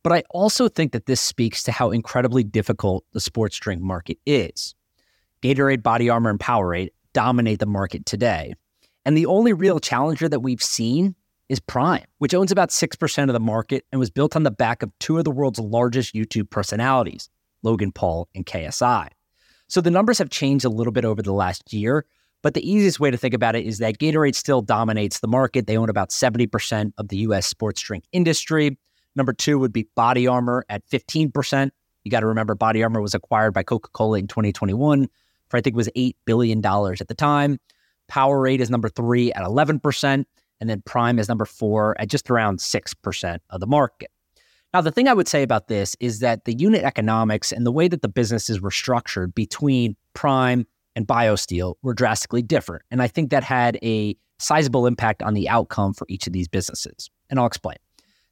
But 0.02 0.12
I 0.12 0.22
also 0.30 0.68
think 0.68 0.92
that 0.92 1.06
this 1.06 1.20
speaks 1.20 1.62
to 1.64 1.72
how 1.72 1.90
incredibly 1.90 2.42
difficult 2.42 3.04
the 3.12 3.20
sports 3.20 3.58
drink 3.58 3.82
market 3.82 4.18
is. 4.24 4.74
Gatorade, 5.42 5.82
Body 5.82 6.08
Armor, 6.08 6.30
and 6.30 6.38
Powerade 6.38 6.90
dominate 7.12 7.58
the 7.58 7.66
market 7.66 8.06
today. 8.06 8.54
And 9.04 9.16
the 9.16 9.26
only 9.26 9.52
real 9.52 9.80
challenger 9.80 10.28
that 10.28 10.40
we've 10.40 10.62
seen 10.62 11.14
is 11.48 11.60
Prime, 11.60 12.04
which 12.18 12.34
owns 12.34 12.52
about 12.52 12.70
6% 12.70 13.22
of 13.24 13.32
the 13.32 13.40
market 13.40 13.84
and 13.90 13.98
was 13.98 14.10
built 14.10 14.36
on 14.36 14.44
the 14.44 14.50
back 14.50 14.82
of 14.82 14.96
two 15.00 15.18
of 15.18 15.24
the 15.24 15.30
world's 15.30 15.58
largest 15.58 16.14
YouTube 16.14 16.48
personalities, 16.48 17.28
Logan 17.62 17.92
Paul 17.92 18.28
and 18.34 18.46
KSI. 18.46 19.08
So 19.66 19.80
the 19.80 19.90
numbers 19.90 20.18
have 20.18 20.30
changed 20.30 20.64
a 20.64 20.68
little 20.68 20.92
bit 20.92 21.04
over 21.04 21.22
the 21.22 21.32
last 21.32 21.72
year, 21.72 22.06
but 22.42 22.54
the 22.54 22.68
easiest 22.68 23.00
way 23.00 23.10
to 23.10 23.16
think 23.16 23.34
about 23.34 23.56
it 23.56 23.66
is 23.66 23.78
that 23.78 23.98
Gatorade 23.98 24.34
still 24.34 24.62
dominates 24.62 25.20
the 25.20 25.28
market. 25.28 25.66
They 25.66 25.76
own 25.76 25.90
about 25.90 26.10
70% 26.10 26.92
of 26.98 27.08
the 27.08 27.18
US 27.18 27.46
sports 27.46 27.80
drink 27.80 28.04
industry. 28.12 28.78
Number 29.16 29.32
two 29.32 29.58
would 29.58 29.72
be 29.72 29.88
Body 29.94 30.26
Armor 30.26 30.64
at 30.68 30.86
15%. 30.88 31.70
You 32.04 32.10
got 32.10 32.20
to 32.20 32.26
remember, 32.26 32.54
Body 32.54 32.82
Armor 32.82 33.00
was 33.00 33.14
acquired 33.14 33.52
by 33.52 33.62
Coca 33.62 33.90
Cola 33.92 34.18
in 34.18 34.26
2021 34.26 35.08
for 35.50 35.56
I 35.56 35.60
think 35.60 35.74
it 35.74 35.76
was 35.76 35.90
$8 35.96 36.14
billion 36.24 36.64
at 36.64 37.08
the 37.08 37.14
time. 37.14 37.58
Powerade 38.10 38.60
is 38.60 38.70
number 38.70 38.88
three 38.88 39.32
at 39.32 39.42
11%. 39.42 40.24
And 40.60 40.70
then 40.70 40.82
Prime 40.82 41.18
is 41.18 41.28
number 41.28 41.44
four 41.44 41.98
at 42.00 42.08
just 42.08 42.30
around 42.30 42.58
6% 42.58 43.38
of 43.50 43.60
the 43.60 43.66
market. 43.66 44.10
Now, 44.72 44.80
the 44.80 44.92
thing 44.92 45.08
I 45.08 45.14
would 45.14 45.26
say 45.26 45.42
about 45.42 45.68
this 45.68 45.96
is 46.00 46.20
that 46.20 46.44
the 46.44 46.54
unit 46.54 46.84
economics 46.84 47.50
and 47.50 47.66
the 47.66 47.72
way 47.72 47.88
that 47.88 48.02
the 48.02 48.08
businesses 48.08 48.60
were 48.60 48.70
structured 48.70 49.34
between 49.34 49.96
Prime 50.14 50.66
and 50.94 51.06
BioSteel 51.06 51.74
were 51.82 51.94
drastically 51.94 52.42
different. 52.42 52.84
And 52.90 53.02
I 53.02 53.08
think 53.08 53.30
that 53.30 53.42
had 53.42 53.78
a 53.82 54.16
sizable 54.38 54.86
impact 54.86 55.22
on 55.22 55.34
the 55.34 55.48
outcome 55.48 55.92
for 55.92 56.06
each 56.08 56.26
of 56.26 56.32
these 56.32 56.46
businesses. 56.46 57.10
And 57.30 57.40
I'll 57.40 57.46
explain. 57.46 57.76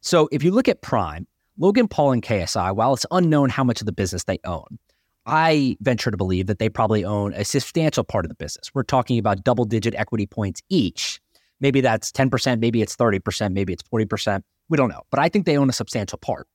So 0.00 0.28
if 0.30 0.42
you 0.42 0.50
look 0.50 0.68
at 0.68 0.82
Prime, 0.82 1.26
Logan 1.58 1.88
Paul 1.88 2.12
and 2.12 2.22
KSI, 2.22 2.74
while 2.74 2.94
it's 2.94 3.06
unknown 3.10 3.50
how 3.50 3.64
much 3.64 3.80
of 3.80 3.86
the 3.86 3.92
business 3.92 4.24
they 4.24 4.38
own, 4.44 4.78
I 5.26 5.76
venture 5.80 6.10
to 6.10 6.16
believe 6.16 6.46
that 6.46 6.58
they 6.58 6.68
probably 6.68 7.04
own 7.04 7.34
a 7.34 7.44
substantial 7.44 8.04
part 8.04 8.24
of 8.24 8.28
the 8.28 8.34
business. 8.36 8.70
We're 8.74 8.84
talking 8.84 9.18
about 9.18 9.44
double 9.44 9.64
digit 9.64 9.94
equity 9.94 10.26
points 10.26 10.62
each. 10.68 11.20
Maybe 11.60 11.80
that's 11.80 12.12
10%, 12.12 12.60
maybe 12.60 12.80
it's 12.80 12.96
30%, 12.96 13.52
maybe 13.52 13.72
it's 13.72 13.82
40%. 13.82 14.42
We 14.68 14.76
don't 14.76 14.88
know. 14.88 15.02
But 15.10 15.20
I 15.20 15.28
think 15.28 15.44
they 15.44 15.58
own 15.58 15.68
a 15.68 15.72
substantial 15.72 16.18
part. 16.18 16.46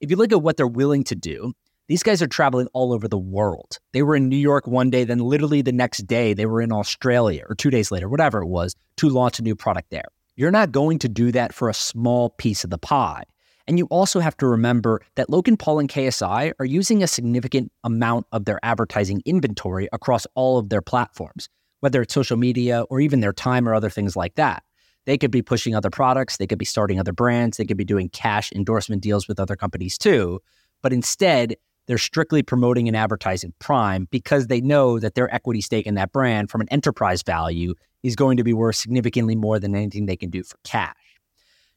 If 0.00 0.10
you 0.10 0.16
look 0.16 0.32
at 0.32 0.42
what 0.42 0.56
they're 0.56 0.66
willing 0.66 1.04
to 1.04 1.14
do, 1.14 1.52
these 1.86 2.02
guys 2.02 2.20
are 2.20 2.26
traveling 2.26 2.66
all 2.74 2.92
over 2.92 3.08
the 3.08 3.18
world. 3.18 3.78
They 3.92 4.02
were 4.02 4.14
in 4.14 4.28
New 4.28 4.36
York 4.36 4.66
one 4.66 4.90
day, 4.90 5.04
then 5.04 5.20
literally 5.20 5.62
the 5.62 5.72
next 5.72 6.06
day, 6.06 6.34
they 6.34 6.44
were 6.44 6.60
in 6.60 6.70
Australia 6.70 7.44
or 7.48 7.54
two 7.54 7.70
days 7.70 7.90
later, 7.90 8.08
whatever 8.08 8.42
it 8.42 8.46
was, 8.46 8.74
to 8.98 9.08
launch 9.08 9.38
a 9.38 9.42
new 9.42 9.56
product 9.56 9.90
there. 9.90 10.08
You're 10.38 10.52
not 10.52 10.70
going 10.70 11.00
to 11.00 11.08
do 11.08 11.32
that 11.32 11.52
for 11.52 11.68
a 11.68 11.74
small 11.74 12.30
piece 12.30 12.62
of 12.62 12.70
the 12.70 12.78
pie. 12.78 13.24
And 13.66 13.76
you 13.76 13.86
also 13.86 14.20
have 14.20 14.36
to 14.36 14.46
remember 14.46 15.02
that 15.16 15.28
Logan 15.28 15.56
Paul 15.56 15.80
and 15.80 15.88
KSI 15.88 16.52
are 16.60 16.64
using 16.64 17.02
a 17.02 17.08
significant 17.08 17.72
amount 17.82 18.24
of 18.30 18.44
their 18.44 18.60
advertising 18.62 19.20
inventory 19.26 19.88
across 19.92 20.28
all 20.36 20.56
of 20.56 20.68
their 20.68 20.80
platforms, 20.80 21.48
whether 21.80 22.00
it's 22.02 22.14
social 22.14 22.36
media 22.36 22.82
or 22.82 23.00
even 23.00 23.18
their 23.18 23.32
time 23.32 23.68
or 23.68 23.74
other 23.74 23.90
things 23.90 24.14
like 24.14 24.36
that. 24.36 24.62
They 25.06 25.18
could 25.18 25.32
be 25.32 25.42
pushing 25.42 25.74
other 25.74 25.90
products, 25.90 26.36
they 26.36 26.46
could 26.46 26.56
be 26.56 26.64
starting 26.64 27.00
other 27.00 27.12
brands, 27.12 27.56
they 27.56 27.64
could 27.64 27.76
be 27.76 27.84
doing 27.84 28.08
cash 28.08 28.52
endorsement 28.52 29.02
deals 29.02 29.26
with 29.26 29.40
other 29.40 29.56
companies 29.56 29.98
too. 29.98 30.38
But 30.82 30.92
instead, 30.92 31.56
they're 31.88 31.98
strictly 31.98 32.44
promoting 32.44 32.86
and 32.86 32.96
advertising 32.96 33.54
Prime 33.58 34.06
because 34.12 34.46
they 34.46 34.60
know 34.60 35.00
that 35.00 35.16
their 35.16 35.34
equity 35.34 35.62
stake 35.62 35.86
in 35.86 35.96
that 35.96 36.12
brand 36.12 36.48
from 36.48 36.60
an 36.60 36.68
enterprise 36.68 37.24
value 37.24 37.74
is 38.02 38.16
going 38.16 38.36
to 38.36 38.44
be 38.44 38.52
worth 38.52 38.76
significantly 38.76 39.36
more 39.36 39.58
than 39.58 39.74
anything 39.74 40.06
they 40.06 40.16
can 40.16 40.30
do 40.30 40.42
for 40.42 40.56
cash. 40.64 40.94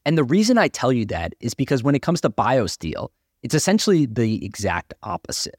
And 0.04 0.18
the 0.18 0.24
reason 0.24 0.58
I 0.58 0.68
tell 0.68 0.92
you 0.92 1.06
that 1.06 1.34
is 1.40 1.54
because 1.54 1.82
when 1.82 1.94
it 1.94 2.02
comes 2.02 2.20
to 2.22 2.30
BioSteel, 2.30 3.08
it's 3.42 3.54
essentially 3.54 4.06
the 4.06 4.44
exact 4.44 4.94
opposite. 5.02 5.58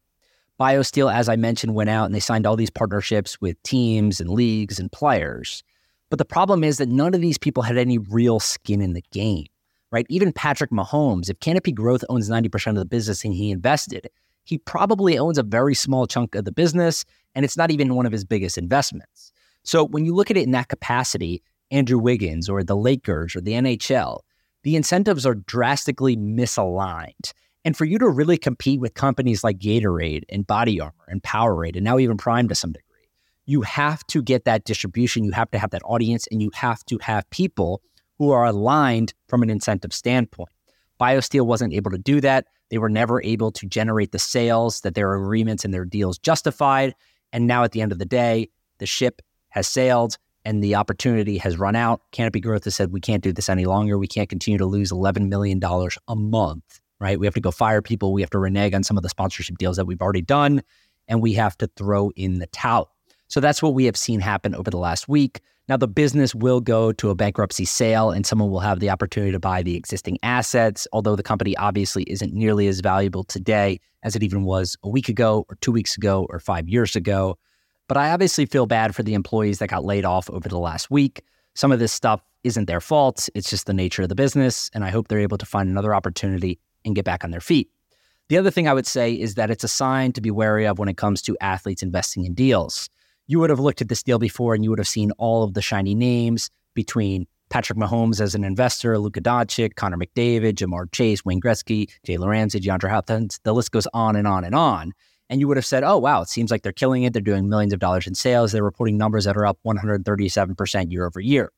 BioSteel, 0.59 1.13
as 1.13 1.29
I 1.29 1.35
mentioned, 1.35 1.75
went 1.75 1.89
out 1.89 2.05
and 2.05 2.15
they 2.15 2.19
signed 2.19 2.45
all 2.45 2.55
these 2.55 2.69
partnerships 2.69 3.41
with 3.41 3.61
teams 3.63 4.21
and 4.21 4.29
leagues 4.29 4.79
and 4.79 4.91
players. 4.91 5.63
But 6.09 6.19
the 6.19 6.25
problem 6.25 6.63
is 6.63 6.77
that 6.77 6.89
none 6.89 7.13
of 7.13 7.21
these 7.21 7.37
people 7.37 7.63
had 7.63 7.77
any 7.77 7.97
real 7.97 8.39
skin 8.39 8.81
in 8.81 8.93
the 8.93 9.03
game, 9.11 9.47
right? 9.91 10.05
Even 10.09 10.31
Patrick 10.31 10.69
Mahomes, 10.69 11.29
if 11.29 11.39
Canopy 11.39 11.71
Growth 11.71 12.03
owns 12.09 12.29
90% 12.29 12.67
of 12.67 12.75
the 12.75 12.85
business 12.85 13.25
and 13.25 13.33
he 13.33 13.49
invested, 13.49 14.09
he 14.43 14.57
probably 14.59 15.17
owns 15.17 15.37
a 15.37 15.43
very 15.43 15.73
small 15.73 16.05
chunk 16.05 16.35
of 16.35 16.45
the 16.45 16.51
business 16.51 17.05
and 17.33 17.43
it's 17.43 17.57
not 17.57 17.71
even 17.71 17.95
one 17.95 18.05
of 18.05 18.11
his 18.11 18.23
biggest 18.23 18.57
investments. 18.57 19.22
So 19.63 19.85
when 19.85 20.05
you 20.05 20.13
look 20.13 20.29
at 20.29 20.37
it 20.37 20.43
in 20.43 20.51
that 20.51 20.69
capacity, 20.69 21.41
Andrew 21.71 21.97
Wiggins 21.97 22.49
or 22.49 22.63
the 22.63 22.75
Lakers 22.75 23.35
or 23.35 23.41
the 23.41 23.53
NHL, 23.53 24.19
the 24.63 24.75
incentives 24.75 25.25
are 25.25 25.35
drastically 25.35 26.15
misaligned. 26.15 27.33
And 27.65 27.77
for 27.77 27.85
you 27.85 27.97
to 27.99 28.09
really 28.09 28.37
compete 28.37 28.79
with 28.79 28.93
companies 28.93 29.43
like 29.43 29.57
Gatorade 29.57 30.23
and 30.29 30.45
Body 30.45 30.79
Armor 30.79 31.05
and 31.07 31.23
Powerade 31.23 31.75
and 31.75 31.83
now 31.83 31.97
even 31.97 32.17
Prime 32.17 32.47
to 32.49 32.55
some 32.55 32.73
degree, 32.73 32.83
you 33.45 33.61
have 33.61 34.05
to 34.07 34.21
get 34.21 34.45
that 34.45 34.65
distribution, 34.65 35.23
you 35.23 35.31
have 35.31 35.51
to 35.51 35.59
have 35.59 35.71
that 35.71 35.81
audience, 35.85 36.27
and 36.31 36.41
you 36.41 36.51
have 36.53 36.83
to 36.85 36.97
have 36.99 37.29
people 37.29 37.81
who 38.17 38.31
are 38.31 38.45
aligned 38.45 39.13
from 39.27 39.43
an 39.43 39.49
incentive 39.49 39.93
standpoint. 39.93 40.49
BioSteel 40.99 41.45
wasn't 41.45 41.73
able 41.73 41.91
to 41.91 41.97
do 41.97 42.21
that. 42.21 42.45
They 42.69 42.77
were 42.77 42.89
never 42.89 43.21
able 43.23 43.51
to 43.51 43.65
generate 43.65 44.11
the 44.11 44.19
sales 44.19 44.81
that 44.81 44.95
their 44.95 45.13
agreements 45.15 45.65
and 45.65 45.73
their 45.73 45.85
deals 45.85 46.17
justified. 46.17 46.95
And 47.31 47.47
now 47.47 47.63
at 47.63 47.71
the 47.71 47.81
end 47.81 47.91
of 47.91 47.99
the 47.99 48.05
day, 48.05 48.49
the 48.77 48.85
ship 48.85 49.21
has 49.53 49.67
sailed 49.67 50.17
and 50.45 50.63
the 50.63 50.75
opportunity 50.75 51.37
has 51.37 51.57
run 51.57 51.75
out. 51.75 52.01
Canopy 52.11 52.39
Growth 52.39 52.63
has 52.65 52.75
said, 52.75 52.91
we 52.91 52.99
can't 52.99 53.23
do 53.23 53.31
this 53.31 53.49
any 53.49 53.65
longer. 53.65 53.97
We 53.99 54.07
can't 54.07 54.27
continue 54.27 54.57
to 54.57 54.65
lose 54.65 54.91
$11 54.91 55.29
million 55.29 55.61
a 56.07 56.15
month, 56.15 56.81
right? 56.99 57.19
We 57.19 57.27
have 57.27 57.35
to 57.35 57.39
go 57.39 57.51
fire 57.51 57.81
people. 57.81 58.13
We 58.13 58.21
have 58.21 58.31
to 58.31 58.39
renege 58.39 58.73
on 58.73 58.83
some 58.83 58.97
of 58.97 59.03
the 59.03 59.09
sponsorship 59.09 59.57
deals 59.59 59.77
that 59.77 59.85
we've 59.85 60.01
already 60.01 60.21
done, 60.21 60.63
and 61.07 61.21
we 61.21 61.33
have 61.33 61.55
to 61.59 61.67
throw 61.77 62.09
in 62.15 62.39
the 62.39 62.47
towel. 62.47 62.91
So 63.27 63.39
that's 63.39 63.61
what 63.61 63.75
we 63.75 63.85
have 63.85 63.95
seen 63.95 64.19
happen 64.19 64.55
over 64.55 64.71
the 64.71 64.77
last 64.77 65.07
week. 65.07 65.39
Now, 65.69 65.77
the 65.77 65.87
business 65.87 66.35
will 66.35 66.59
go 66.59 66.91
to 66.91 67.09
a 67.09 67.15
bankruptcy 67.15 67.63
sale 67.63 68.11
and 68.11 68.25
someone 68.25 68.49
will 68.49 68.59
have 68.59 68.79
the 68.79 68.89
opportunity 68.89 69.31
to 69.31 69.39
buy 69.39 69.63
the 69.63 69.77
existing 69.77 70.17
assets, 70.23 70.87
although 70.91 71.15
the 71.15 71.23
company 71.23 71.55
obviously 71.55 72.03
isn't 72.03 72.33
nearly 72.33 72.67
as 72.67 72.81
valuable 72.81 73.23
today 73.23 73.79
as 74.01 74.15
it 74.15 74.23
even 74.23 74.43
was 74.43 74.75
a 74.83 74.89
week 74.89 75.07
ago, 75.07 75.45
or 75.47 75.55
two 75.61 75.71
weeks 75.71 75.95
ago, 75.95 76.27
or 76.29 76.39
five 76.39 76.67
years 76.67 76.95
ago. 76.95 77.37
But 77.87 77.97
I 77.97 78.11
obviously 78.11 78.45
feel 78.45 78.65
bad 78.65 78.95
for 78.95 79.03
the 79.03 79.13
employees 79.13 79.59
that 79.59 79.69
got 79.69 79.83
laid 79.83 80.05
off 80.05 80.29
over 80.29 80.47
the 80.47 80.59
last 80.59 80.89
week. 80.89 81.23
Some 81.53 81.71
of 81.71 81.79
this 81.79 81.91
stuff 81.91 82.21
isn't 82.43 82.65
their 82.65 82.81
fault, 82.81 83.29
it's 83.35 83.49
just 83.49 83.67
the 83.67 83.73
nature 83.73 84.03
of 84.03 84.09
the 84.09 84.15
business. 84.15 84.69
And 84.73 84.83
I 84.83 84.89
hope 84.89 85.07
they're 85.07 85.19
able 85.19 85.37
to 85.37 85.45
find 85.45 85.69
another 85.69 85.93
opportunity 85.93 86.59
and 86.85 86.95
get 86.95 87.05
back 87.05 87.23
on 87.23 87.31
their 87.31 87.41
feet. 87.41 87.69
The 88.29 88.37
other 88.37 88.51
thing 88.51 88.67
I 88.67 88.73
would 88.73 88.87
say 88.87 89.13
is 89.13 89.35
that 89.35 89.51
it's 89.51 89.63
a 89.63 89.69
sign 89.69 90.13
to 90.13 90.21
be 90.21 90.31
wary 90.31 90.65
of 90.65 90.79
when 90.79 90.89
it 90.89 90.97
comes 90.97 91.21
to 91.23 91.37
athletes 91.41 91.83
investing 91.83 92.25
in 92.25 92.33
deals. 92.33 92.89
You 93.27 93.39
would 93.39 93.49
have 93.49 93.59
looked 93.59 93.81
at 93.81 93.89
this 93.89 94.03
deal 94.03 94.19
before 94.19 94.53
and 94.53 94.63
you 94.63 94.69
would 94.69 94.79
have 94.79 94.87
seen 94.87 95.11
all 95.17 95.43
of 95.43 95.53
the 95.53 95.61
shiny 95.61 95.93
names 95.93 96.49
between 96.73 97.27
Patrick 97.49 97.77
Mahomes 97.77 98.19
as 98.19 98.33
an 98.33 98.43
investor, 98.43 98.97
Luka 98.97 99.21
Doncic, 99.21 99.75
Connor 99.75 99.97
McDavid, 99.97 100.55
Ja'Marr 100.55 100.91
Chase, 100.91 101.23
Wayne 101.23 101.39
Gretzky, 101.41 101.89
Jalen 102.07 102.27
Ramsey, 102.27 102.59
DeAndre 102.59 102.89
Hopkins. 102.89 103.39
The 103.43 103.53
list 103.53 103.71
goes 103.71 103.87
on 103.93 104.15
and 104.15 104.27
on 104.27 104.43
and 104.43 104.55
on 104.55 104.93
and 105.29 105.39
you 105.39 105.47
would 105.47 105.57
have 105.57 105.65
said, 105.65 105.83
oh, 105.83 105.97
wow, 105.97 106.21
it 106.21 106.29
seems 106.29 106.51
like 106.51 106.63
they're 106.63 106.71
killing 106.71 107.03
it. 107.03 107.13
They're 107.13 107.21
doing 107.21 107.49
millions 107.49 107.73
of 107.73 107.79
dollars 107.79 108.07
in 108.07 108.15
sales. 108.15 108.51
They're 108.51 108.63
reporting 108.63 108.97
numbers 108.97 109.25
that 109.25 109.37
are 109.37 109.45
up 109.45 109.57
137% 109.65 110.91
year 110.91 111.05
over 111.05 111.19
year. 111.19 111.51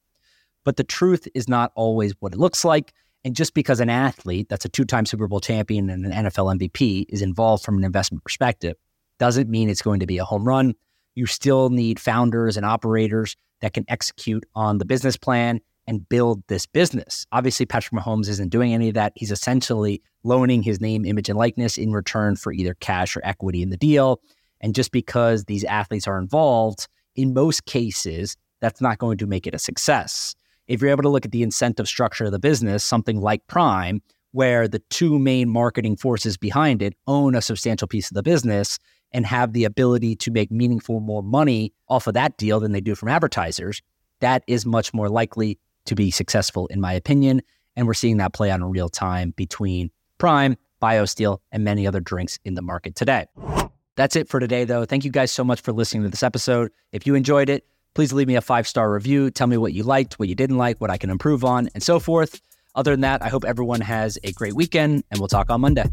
But 0.63 0.77
the 0.77 0.83
truth 0.83 1.27
is 1.33 1.47
not 1.47 1.71
always 1.75 2.13
what 2.19 2.33
it 2.33 2.39
looks 2.39 2.65
like. 2.65 2.93
And 3.23 3.35
just 3.35 3.53
because 3.53 3.79
an 3.79 3.89
athlete 3.89 4.49
that's 4.49 4.65
a 4.65 4.69
two 4.69 4.85
time 4.85 5.05
Super 5.05 5.27
Bowl 5.27 5.39
champion 5.39 5.89
and 5.89 6.05
an 6.05 6.25
NFL 6.25 6.57
MVP 6.59 7.05
is 7.09 7.21
involved 7.21 7.63
from 7.63 7.77
an 7.77 7.83
investment 7.83 8.23
perspective 8.23 8.75
doesn't 9.17 9.49
mean 9.49 9.69
it's 9.69 9.81
going 9.81 9.99
to 9.99 10.05
be 10.05 10.19
a 10.19 10.25
home 10.25 10.47
run. 10.47 10.75
You 11.15 11.25
still 11.25 11.69
need 11.69 11.99
founders 11.99 12.57
and 12.57 12.65
operators 12.65 13.35
that 13.61 13.73
can 13.73 13.85
execute 13.87 14.45
on 14.53 14.77
the 14.77 14.85
business 14.85 15.17
plan 15.17 15.59
and 15.87 16.07
build 16.09 16.43
this 16.47 16.65
business. 16.65 17.25
Obviously, 17.31 17.65
Patrick 17.65 17.99
Mahomes 17.99 18.27
isn't 18.27 18.49
doing 18.49 18.73
any 18.73 18.87
of 18.87 18.95
that. 18.95 19.13
He's 19.15 19.31
essentially 19.31 20.01
loaning 20.23 20.63
his 20.63 20.81
name, 20.81 21.05
image, 21.05 21.29
and 21.29 21.37
likeness 21.37 21.77
in 21.77 21.91
return 21.91 22.35
for 22.35 22.51
either 22.51 22.73
cash 22.75 23.15
or 23.15 23.21
equity 23.23 23.61
in 23.61 23.69
the 23.69 23.77
deal. 23.77 24.19
And 24.61 24.73
just 24.73 24.91
because 24.91 25.45
these 25.45 25.63
athletes 25.63 26.07
are 26.07 26.17
involved, 26.17 26.87
in 27.15 27.33
most 27.33 27.65
cases, 27.65 28.35
that's 28.61 28.81
not 28.81 28.97
going 28.97 29.17
to 29.19 29.27
make 29.27 29.45
it 29.45 29.53
a 29.53 29.59
success. 29.59 30.35
If 30.67 30.81
you're 30.81 30.89
able 30.89 31.03
to 31.03 31.09
look 31.09 31.25
at 31.25 31.31
the 31.31 31.43
incentive 31.43 31.87
structure 31.87 32.25
of 32.25 32.31
the 32.31 32.39
business, 32.39 32.83
something 32.83 33.21
like 33.21 33.45
Prime, 33.47 34.01
where 34.31 34.67
the 34.67 34.79
two 34.89 35.19
main 35.19 35.49
marketing 35.49 35.95
forces 35.95 36.35
behind 36.35 36.81
it 36.81 36.95
own 37.07 37.35
a 37.35 37.41
substantial 37.41 37.87
piece 37.87 38.09
of 38.09 38.15
the 38.15 38.23
business 38.23 38.79
and 39.11 39.25
have 39.25 39.53
the 39.53 39.63
ability 39.63 40.15
to 40.15 40.31
make 40.31 40.51
meaningful 40.51 40.99
more 40.99 41.23
money 41.23 41.71
off 41.87 42.07
of 42.07 42.15
that 42.15 42.35
deal 42.37 42.59
than 42.59 42.71
they 42.71 42.81
do 42.81 42.95
from 42.95 43.07
advertisers, 43.07 43.81
that 44.19 44.43
is 44.47 44.65
much 44.65 44.93
more 44.93 45.07
likely 45.07 45.59
to 45.85 45.95
be 45.95 46.11
successful, 46.11 46.67
in 46.67 46.81
my 46.81 46.93
opinion. 46.93 47.41
And 47.75 47.87
we're 47.87 47.93
seeing 47.93 48.17
that 48.17 48.33
play 48.33 48.51
out 48.51 48.59
in 48.59 48.65
real 48.65 48.89
time 48.89 49.33
between 49.35 49.91
Prime, 50.17 50.55
BioSteel, 50.81 51.39
and 51.51 51.63
many 51.63 51.85
other 51.87 51.99
drinks 51.99 52.39
in 52.45 52.53
the 52.53 52.61
market 52.61 52.95
today. 52.95 53.25
That's 53.95 54.15
it 54.15 54.27
for 54.27 54.39
today, 54.39 54.65
though. 54.65 54.85
Thank 54.85 55.05
you 55.05 55.11
guys 55.11 55.31
so 55.31 55.43
much 55.43 55.61
for 55.61 55.71
listening 55.71 56.03
to 56.03 56.09
this 56.09 56.23
episode. 56.23 56.71
If 56.91 57.07
you 57.07 57.15
enjoyed 57.15 57.49
it, 57.49 57.65
please 57.93 58.11
leave 58.13 58.27
me 58.27 58.35
a 58.35 58.41
five 58.41 58.67
star 58.67 58.91
review. 58.91 59.31
Tell 59.31 59.47
me 59.47 59.57
what 59.57 59.73
you 59.73 59.83
liked, 59.83 60.19
what 60.19 60.27
you 60.27 60.35
didn't 60.35 60.57
like, 60.57 60.79
what 60.81 60.89
I 60.89 60.97
can 60.97 61.09
improve 61.09 61.43
on, 61.43 61.69
and 61.73 61.81
so 61.81 61.99
forth. 61.99 62.41
Other 62.75 62.91
than 62.91 63.01
that, 63.01 63.23
I 63.23 63.29
hope 63.29 63.45
everyone 63.45 63.81
has 63.81 64.19
a 64.23 64.33
great 64.33 64.53
weekend, 64.53 65.03
and 65.09 65.19
we'll 65.19 65.29
talk 65.29 65.49
on 65.49 65.61
Monday. 65.61 65.85